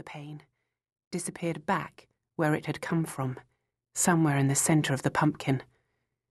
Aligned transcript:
the 0.00 0.04
pain, 0.04 0.40
disappeared 1.10 1.66
back 1.66 2.06
where 2.36 2.54
it 2.54 2.64
had 2.64 2.80
come 2.80 3.04
from, 3.04 3.38
somewhere 3.94 4.38
in 4.38 4.48
the 4.48 4.54
centre 4.54 4.94
of 4.94 5.02
the 5.02 5.10
pumpkin. 5.10 5.62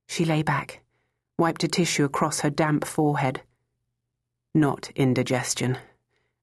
She 0.08 0.24
lay 0.24 0.42
back, 0.42 0.82
wiped 1.38 1.62
a 1.62 1.68
tissue 1.68 2.04
across 2.04 2.40
her 2.40 2.50
damp 2.50 2.84
forehead. 2.84 3.42
Not 4.52 4.90
indigestion, 4.96 5.78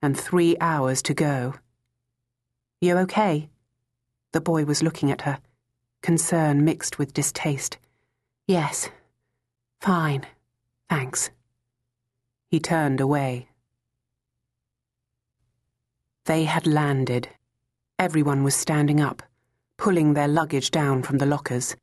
and 0.02 0.18
three 0.18 0.56
hours 0.62 1.02
to 1.02 1.14
go. 1.14 1.56
You 2.80 2.98
okay? 3.00 3.50
The 4.32 4.40
boy 4.40 4.64
was 4.64 4.82
looking 4.82 5.12
at 5.12 5.24
her, 5.24 5.40
concern 6.02 6.64
mixed 6.64 6.98
with 6.98 7.14
distaste. 7.14 7.78
Yes. 8.48 8.90
Fine. 9.82 10.26
Thanks. 10.90 11.30
He 12.50 12.62
turned 12.62 13.02
away. 13.02 13.50
They 16.28 16.44
had 16.44 16.68
landed. 16.68 17.30
Everyone 17.98 18.44
was 18.44 18.54
standing 18.54 19.00
up, 19.00 19.24
pulling 19.78 20.14
their 20.14 20.28
luggage 20.28 20.72
down 20.72 21.02
from 21.02 21.20
the 21.20 21.26
lockers. 21.26 21.78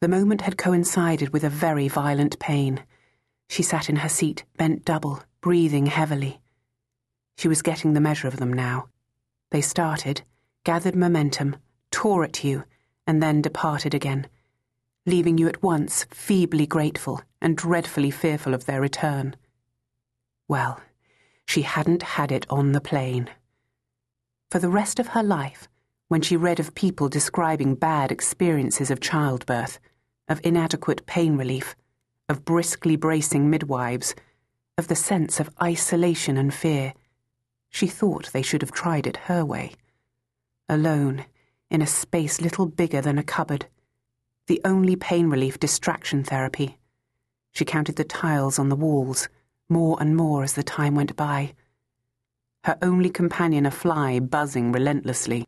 The 0.00 0.08
moment 0.08 0.40
had 0.40 0.56
coincided 0.56 1.34
with 1.34 1.44
a 1.44 1.50
very 1.50 1.86
violent 1.86 2.38
pain. 2.38 2.82
She 3.46 3.62
sat 3.62 3.90
in 3.90 3.96
her 3.96 4.08
seat, 4.08 4.46
bent 4.56 4.86
double, 4.86 5.22
breathing 5.42 5.84
heavily. 5.84 6.40
She 7.36 7.46
was 7.46 7.60
getting 7.60 7.92
the 7.92 8.00
measure 8.00 8.26
of 8.26 8.38
them 8.38 8.50
now. 8.50 8.88
They 9.50 9.60
started, 9.60 10.22
gathered 10.64 10.96
momentum, 10.96 11.56
tore 11.90 12.24
at 12.24 12.42
you, 12.42 12.64
and 13.06 13.22
then 13.22 13.42
departed 13.42 13.92
again, 13.92 14.28
leaving 15.04 15.36
you 15.36 15.46
at 15.46 15.62
once 15.62 16.06
feebly 16.10 16.66
grateful 16.66 17.20
and 17.42 17.54
dreadfully 17.54 18.10
fearful 18.10 18.54
of 18.54 18.64
their 18.64 18.80
return. 18.80 19.36
Well, 20.48 20.80
she 21.44 21.62
hadn't 21.62 22.02
had 22.02 22.32
it 22.32 22.46
on 22.48 22.72
the 22.72 22.80
plane. 22.80 23.28
For 24.50 24.58
the 24.58 24.70
rest 24.70 24.98
of 24.98 25.08
her 25.08 25.22
life, 25.22 25.68
when 26.08 26.22
she 26.22 26.36
read 26.36 26.58
of 26.58 26.74
people 26.74 27.10
describing 27.10 27.74
bad 27.74 28.10
experiences 28.10 28.90
of 28.90 28.98
childbirth, 28.98 29.78
of 30.26 30.40
inadequate 30.42 31.04
pain 31.04 31.36
relief, 31.36 31.76
of 32.30 32.46
briskly 32.46 32.96
bracing 32.96 33.50
midwives, 33.50 34.14
of 34.78 34.88
the 34.88 34.96
sense 34.96 35.38
of 35.38 35.50
isolation 35.62 36.38
and 36.38 36.54
fear, 36.54 36.94
she 37.68 37.86
thought 37.86 38.32
they 38.32 38.40
should 38.40 38.62
have 38.62 38.72
tried 38.72 39.06
it 39.06 39.18
her 39.28 39.44
way. 39.44 39.74
Alone, 40.66 41.26
in 41.70 41.82
a 41.82 41.86
space 41.86 42.40
little 42.40 42.66
bigger 42.66 43.02
than 43.02 43.18
a 43.18 43.22
cupboard, 43.22 43.66
the 44.46 44.62
only 44.64 44.96
pain 44.96 45.28
relief 45.28 45.60
distraction 45.60 46.24
therapy. 46.24 46.78
She 47.52 47.66
counted 47.66 47.96
the 47.96 48.04
tiles 48.04 48.58
on 48.58 48.70
the 48.70 48.76
walls, 48.76 49.28
more 49.68 49.98
and 50.00 50.16
more 50.16 50.42
as 50.42 50.54
the 50.54 50.62
time 50.62 50.94
went 50.94 51.16
by. 51.16 51.52
Her 52.64 52.76
only 52.82 53.10
companion 53.10 53.66
a 53.66 53.70
fly 53.70 54.20
buzzing 54.20 54.72
relentlessly. 54.72 55.46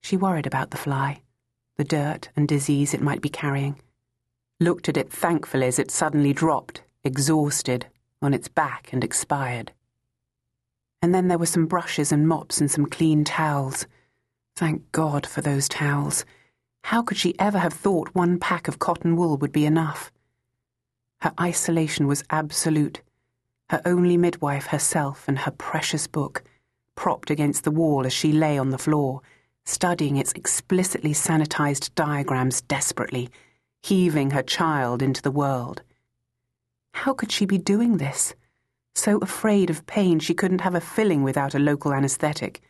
She 0.00 0.16
worried 0.16 0.46
about 0.46 0.70
the 0.70 0.76
fly, 0.76 1.22
the 1.76 1.84
dirt 1.84 2.30
and 2.36 2.48
disease 2.48 2.94
it 2.94 3.02
might 3.02 3.20
be 3.20 3.28
carrying. 3.28 3.80
Looked 4.60 4.88
at 4.88 4.96
it 4.96 5.12
thankfully 5.12 5.66
as 5.66 5.78
it 5.78 5.90
suddenly 5.90 6.32
dropped, 6.32 6.82
exhausted, 7.04 7.86
on 8.20 8.34
its 8.34 8.48
back 8.48 8.92
and 8.92 9.04
expired. 9.04 9.72
And 11.00 11.14
then 11.14 11.28
there 11.28 11.38
were 11.38 11.46
some 11.46 11.66
brushes 11.66 12.10
and 12.10 12.26
mops 12.26 12.60
and 12.60 12.70
some 12.70 12.86
clean 12.86 13.22
towels. 13.22 13.86
Thank 14.56 14.90
God 14.90 15.26
for 15.26 15.40
those 15.40 15.68
towels. 15.68 16.24
How 16.84 17.02
could 17.02 17.16
she 17.16 17.38
ever 17.38 17.58
have 17.58 17.72
thought 17.72 18.14
one 18.14 18.40
pack 18.40 18.66
of 18.66 18.80
cotton 18.80 19.14
wool 19.14 19.36
would 19.36 19.52
be 19.52 19.64
enough? 19.64 20.10
Her 21.20 21.32
isolation 21.40 22.06
was 22.06 22.24
absolute. 22.30 23.02
Her 23.70 23.82
only 23.84 24.16
midwife 24.16 24.66
herself 24.66 25.28
and 25.28 25.40
her 25.40 25.50
precious 25.50 26.06
book, 26.06 26.42
propped 26.94 27.30
against 27.30 27.64
the 27.64 27.70
wall 27.70 28.06
as 28.06 28.12
she 28.12 28.32
lay 28.32 28.56
on 28.56 28.70
the 28.70 28.78
floor, 28.78 29.20
studying 29.66 30.16
its 30.16 30.32
explicitly 30.32 31.12
sanitized 31.12 31.94
diagrams 31.94 32.62
desperately, 32.62 33.28
heaving 33.82 34.30
her 34.30 34.42
child 34.42 35.02
into 35.02 35.20
the 35.20 35.30
world. 35.30 35.82
How 36.94 37.12
could 37.12 37.30
she 37.30 37.44
be 37.44 37.58
doing 37.58 37.98
this? 37.98 38.34
So 38.94 39.18
afraid 39.18 39.70
of 39.70 39.86
pain 39.86 40.18
she 40.18 40.34
couldn't 40.34 40.62
have 40.62 40.74
a 40.74 40.80
filling 40.80 41.22
without 41.22 41.54
a 41.54 41.60
local 41.60 41.92
anesthetic. 41.92 42.60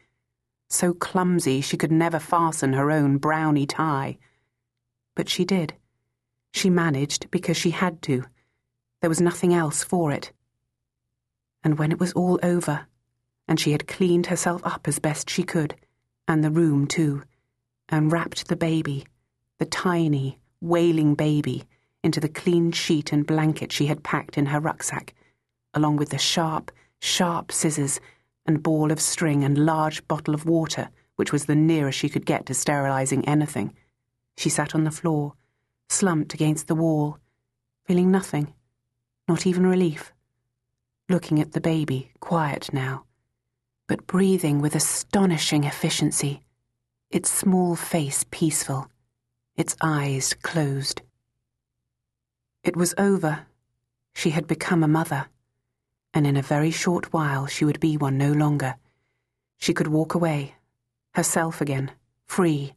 So 0.68 0.92
clumsy 0.92 1.60
she 1.60 1.76
could 1.76 1.92
never 1.92 2.18
fasten 2.18 2.74
her 2.74 2.90
own 2.90 3.18
brownie 3.18 3.66
tie. 3.66 4.18
But 5.14 5.28
she 5.28 5.44
did. 5.44 5.74
She 6.52 6.68
managed 6.68 7.30
because 7.30 7.56
she 7.56 7.70
had 7.70 8.02
to. 8.02 8.24
There 9.00 9.08
was 9.08 9.20
nothing 9.20 9.54
else 9.54 9.82
for 9.82 10.12
it. 10.12 10.32
And 11.68 11.78
when 11.78 11.92
it 11.92 12.00
was 12.00 12.14
all 12.14 12.40
over, 12.42 12.86
and 13.46 13.60
she 13.60 13.72
had 13.72 13.86
cleaned 13.86 14.28
herself 14.28 14.62
up 14.64 14.88
as 14.88 14.98
best 14.98 15.28
she 15.28 15.42
could, 15.42 15.74
and 16.26 16.42
the 16.42 16.50
room 16.50 16.86
too, 16.86 17.24
and 17.90 18.10
wrapped 18.10 18.48
the 18.48 18.56
baby, 18.56 19.06
the 19.58 19.66
tiny, 19.66 20.38
wailing 20.62 21.14
baby, 21.14 21.64
into 22.02 22.20
the 22.20 22.28
clean 22.30 22.72
sheet 22.72 23.12
and 23.12 23.26
blanket 23.26 23.70
she 23.70 23.84
had 23.84 24.02
packed 24.02 24.38
in 24.38 24.46
her 24.46 24.58
rucksack, 24.58 25.12
along 25.74 25.96
with 25.96 26.08
the 26.08 26.16
sharp, 26.16 26.72
sharp 27.02 27.52
scissors 27.52 28.00
and 28.46 28.62
ball 28.62 28.90
of 28.90 28.98
string 28.98 29.44
and 29.44 29.58
large 29.58 30.08
bottle 30.08 30.32
of 30.32 30.46
water, 30.46 30.88
which 31.16 31.32
was 31.32 31.44
the 31.44 31.54
nearest 31.54 31.98
she 31.98 32.08
could 32.08 32.24
get 32.24 32.46
to 32.46 32.54
sterilizing 32.54 33.28
anything. 33.28 33.74
She 34.38 34.48
sat 34.48 34.74
on 34.74 34.84
the 34.84 34.90
floor, 34.90 35.34
slumped 35.90 36.32
against 36.32 36.66
the 36.66 36.74
wall, 36.74 37.18
feeling 37.84 38.10
nothing, 38.10 38.54
not 39.28 39.46
even 39.46 39.66
relief, 39.66 40.14
looking 41.08 41.40
at 41.40 41.52
the 41.52 41.60
baby, 41.60 42.10
quiet 42.20 42.72
now, 42.72 43.04
but 43.86 44.06
breathing 44.06 44.60
with 44.60 44.74
astonishing 44.74 45.64
efficiency, 45.64 46.42
its 47.10 47.30
small 47.30 47.74
face 47.74 48.24
peaceful, 48.30 48.86
its 49.56 49.74
eyes 49.82 50.34
closed. 50.42 51.00
It 52.62 52.76
was 52.76 52.94
over. 52.98 53.46
She 54.14 54.30
had 54.30 54.46
become 54.46 54.82
a 54.82 54.88
mother 54.88 55.28
and 56.14 56.26
in 56.26 56.36
a 56.36 56.42
very 56.42 56.70
short 56.70 57.12
while 57.12 57.46
she 57.46 57.64
would 57.64 57.80
be 57.80 57.96
one 57.96 58.18
no 58.18 58.32
longer. 58.32 58.76
She 59.58 59.74
could 59.74 59.88
walk 59.88 60.14
away, 60.14 60.54
herself 61.14 61.60
again, 61.60 61.92
free, 62.26 62.74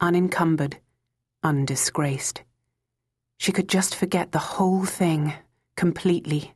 unencumbered, 0.00 0.78
undisgraced. 1.42 2.42
She 3.38 3.52
could 3.52 3.68
just 3.68 3.94
forget 3.94 4.32
the 4.32 4.38
whole 4.38 4.84
thing, 4.84 5.34
completely. 5.76 6.54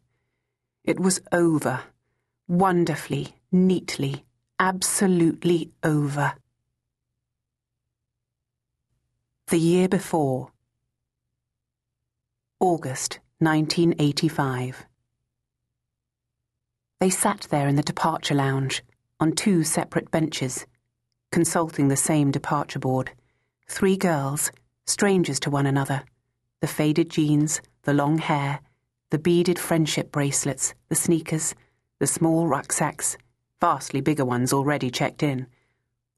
It 0.91 0.99
was 0.99 1.21
over, 1.31 1.85
wonderfully, 2.49 3.37
neatly, 3.53 4.25
absolutely 4.59 5.71
over. 5.85 6.35
The 9.47 9.59
year 9.61 9.87
before. 9.87 10.51
August 12.59 13.21
1985. 13.39 14.85
They 16.99 17.11
sat 17.11 17.47
there 17.51 17.69
in 17.69 17.77
the 17.77 17.83
departure 17.83 18.35
lounge, 18.35 18.83
on 19.21 19.31
two 19.31 19.63
separate 19.63 20.11
benches, 20.11 20.67
consulting 21.31 21.87
the 21.87 21.97
same 21.97 22.33
departure 22.33 22.81
board. 22.81 23.13
Three 23.69 23.97
girls, 23.97 24.51
strangers 24.87 25.39
to 25.39 25.51
one 25.51 25.67
another. 25.67 26.03
The 26.61 26.67
faded 26.67 27.11
jeans, 27.11 27.61
the 27.85 27.95
long 27.95 28.19
hair, 28.19 28.59
the 29.11 29.19
beaded 29.19 29.59
friendship 29.59 30.13
bracelets, 30.13 30.75
the 30.89 30.95
sneakers, 30.95 31.55
the 31.99 32.07
small 32.07 32.47
rucksacks, 32.47 33.17
vastly 33.61 34.01
bigger 34.01 34.25
ones 34.25 34.53
already 34.53 34.89
checked 34.89 35.23
in, 35.23 35.47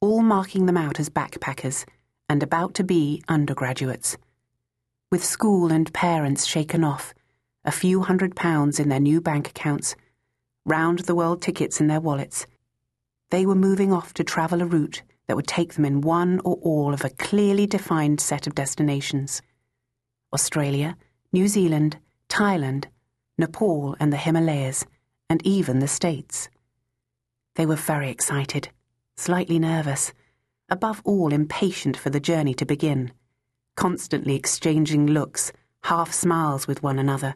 all 0.01 0.23
marking 0.23 0.67
them 0.67 0.77
out 0.77 1.01
as 1.01 1.09
backpackers 1.09 1.87
and 2.29 2.43
about 2.43 2.75
to 2.75 2.85
be 2.85 3.23
undergraduates. 3.29 4.19
With 5.11 5.25
school 5.25 5.73
and 5.73 5.93
parents 5.93 6.45
shaken 6.45 6.85
off, 6.85 7.15
a 7.65 7.73
few 7.73 8.03
hundred 8.03 8.37
pounds 8.37 8.79
in 8.79 8.89
their 8.89 9.01
new 9.01 9.21
bank 9.21 9.49
accounts, 9.49 9.97
round 10.65 11.01
the 11.01 11.15
world 11.15 11.41
tickets 11.41 11.81
in 11.81 11.87
their 11.87 12.01
wallets. 12.01 12.47
They 13.31 13.47
were 13.47 13.55
moving 13.55 13.93
off 13.93 14.13
to 14.15 14.25
travel 14.25 14.61
a 14.61 14.67
route 14.67 15.03
that 15.27 15.37
would 15.37 15.47
take 15.47 15.75
them 15.75 15.85
in 15.85 16.03
one 16.03 16.41
or 16.45 16.57
all 16.63 16.93
of 16.93 17.05
a 17.05 17.11
clearly 17.11 17.67
defined 17.67 18.21
set 18.21 18.47
of 18.47 18.55
destinations 18.55 19.41
Australia, 20.35 20.97
New 21.33 21.47
Zealand, 21.47 21.99
Thailand, 22.33 22.87
Nepal, 23.37 23.95
and 24.01 24.13
the 24.13 24.17
Himalayas, 24.17 24.87
and 25.29 25.47
even 25.47 25.81
the 25.81 25.89
States. 25.89 26.49
They 27.57 27.67
were 27.67 27.77
very 27.77 28.09
excited, 28.09 28.71
slightly 29.17 29.59
nervous, 29.59 30.13
above 30.71 31.03
all 31.05 31.33
impatient 31.33 31.97
for 31.97 32.11
the 32.11 32.21
journey 32.21 32.55
to 32.55 32.65
begin, 32.65 33.13
constantly 33.77 34.35
exchanging 34.35 35.07
looks, 35.07 35.53
half 35.85 36.13
smiles 36.13 36.67
with 36.67 36.83
one 36.83 36.99
another 36.99 37.35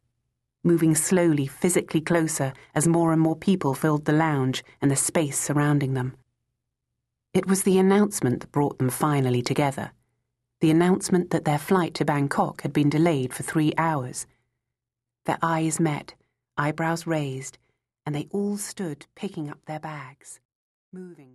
moving 0.67 0.97
slowly, 0.97 1.47
physically 1.47 2.01
closer 2.01 2.53
as 2.75 2.89
more 2.89 3.13
and 3.13 3.21
more 3.21 3.37
people 3.37 3.73
filled 3.73 4.05
the 4.05 4.13
lounge 4.13 4.65
and 4.83 4.91
the 4.91 4.97
space 4.97 5.39
surrounding 5.39 5.95
them. 5.95 6.15
It 7.33 7.47
was 7.47 7.63
the 7.63 7.79
announcement 7.79 8.41
that 8.41 8.51
brought 8.51 8.79
them 8.79 8.91
finally 8.91 9.43
together. 9.43 9.93
The 10.61 10.71
announcement 10.73 11.31
that 11.31 11.45
their 11.45 11.59
flight 11.59 11.95
to 11.95 12.05
Bangkok 12.05 12.63
had 12.63 12.73
been 12.73 12.91
delayed 12.91 13.33
for 13.33 13.45
three 13.45 13.73
hours. 13.79 14.27
Their 15.27 15.39
eyes 15.43 15.81
met, 15.81 16.15
eyebrows 16.57 17.07
raised, 17.07 17.59
and 18.07 18.15
they 18.15 18.29
all 18.31 18.57
stood 18.57 19.07
picking 19.17 19.51
up 19.51 19.59
their 19.67 19.81
bags, 19.81 20.39
moving. 20.93 21.35